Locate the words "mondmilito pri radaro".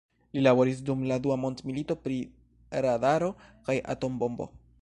1.43-3.33